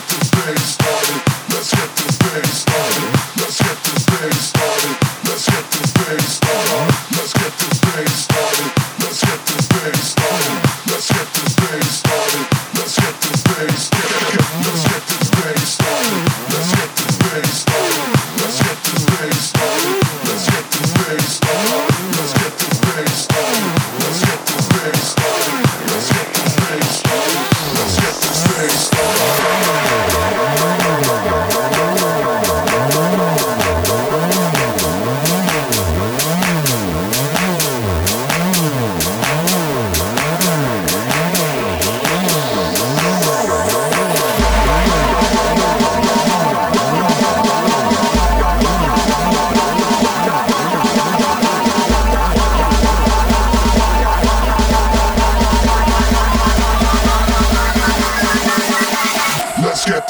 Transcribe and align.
get 0.00 0.08
this 0.10 0.30
thing 0.30 0.56
started. 0.58 1.22
Let's 1.50 1.74
get 1.74 1.87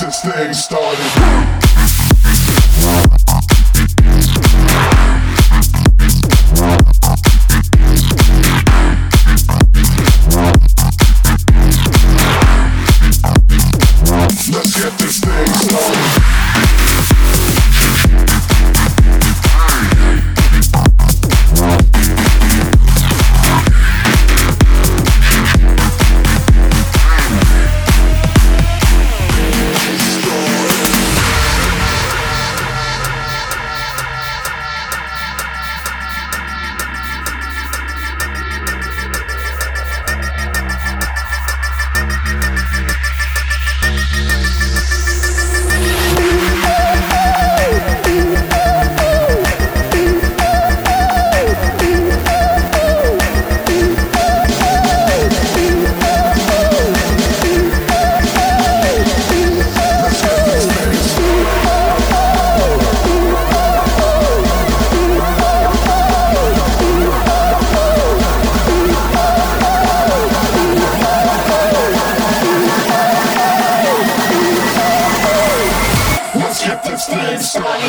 this 0.00 0.20
thing 0.22 0.52
started. 0.52 1.67
somebody. 77.48 77.88